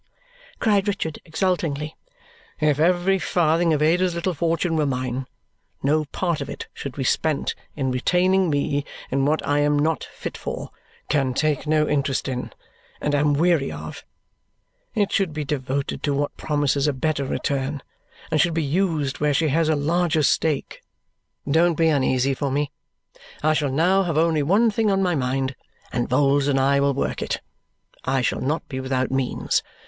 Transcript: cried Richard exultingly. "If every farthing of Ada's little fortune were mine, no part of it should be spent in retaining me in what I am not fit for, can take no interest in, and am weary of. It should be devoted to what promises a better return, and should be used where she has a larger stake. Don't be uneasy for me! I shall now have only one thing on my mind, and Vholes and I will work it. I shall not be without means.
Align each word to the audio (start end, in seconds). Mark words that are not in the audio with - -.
cried 0.57 0.87
Richard 0.87 1.19
exultingly. 1.25 1.95
"If 2.59 2.79
every 2.79 3.19
farthing 3.19 3.71
of 3.71 3.83
Ada's 3.83 4.15
little 4.15 4.33
fortune 4.33 4.75
were 4.75 4.87
mine, 4.87 5.27
no 5.83 6.05
part 6.05 6.41
of 6.41 6.49
it 6.49 6.65
should 6.73 6.95
be 6.95 7.03
spent 7.03 7.53
in 7.75 7.91
retaining 7.91 8.49
me 8.49 8.83
in 9.11 9.25
what 9.25 9.47
I 9.47 9.59
am 9.59 9.77
not 9.77 10.03
fit 10.05 10.37
for, 10.37 10.71
can 11.07 11.35
take 11.35 11.67
no 11.67 11.87
interest 11.87 12.27
in, 12.27 12.51
and 12.99 13.13
am 13.13 13.33
weary 13.35 13.71
of. 13.71 14.03
It 14.95 15.11
should 15.11 15.33
be 15.33 15.43
devoted 15.45 16.01
to 16.01 16.15
what 16.15 16.35
promises 16.35 16.87
a 16.87 16.93
better 16.93 17.23
return, 17.25 17.83
and 18.31 18.41
should 18.41 18.55
be 18.55 18.63
used 18.63 19.19
where 19.19 19.35
she 19.35 19.49
has 19.49 19.69
a 19.69 19.75
larger 19.75 20.23
stake. 20.23 20.81
Don't 21.47 21.75
be 21.75 21.89
uneasy 21.89 22.33
for 22.33 22.49
me! 22.49 22.71
I 23.43 23.53
shall 23.53 23.71
now 23.71 24.01
have 24.01 24.17
only 24.17 24.41
one 24.41 24.71
thing 24.71 24.89
on 24.89 25.03
my 25.03 25.13
mind, 25.13 25.55
and 25.93 26.09
Vholes 26.09 26.47
and 26.47 26.59
I 26.59 26.79
will 26.79 26.95
work 26.95 27.21
it. 27.21 27.39
I 28.03 28.21
shall 28.23 28.41
not 28.41 28.67
be 28.67 28.79
without 28.79 29.11
means. 29.11 29.61